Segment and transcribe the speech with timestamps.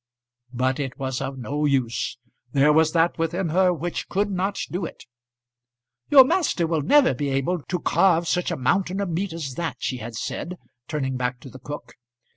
[0.51, 2.17] But it was of no use.
[2.53, 5.05] There was that within her which could not do it.
[6.09, 9.75] "Your master will never be able to carve such a mountain of meat as that,"
[9.77, 11.93] she had said, turning back to the cook.